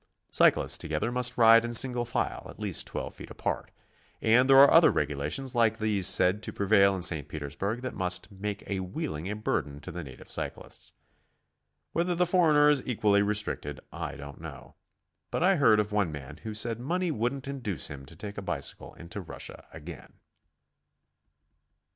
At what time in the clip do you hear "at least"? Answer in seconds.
2.49-2.87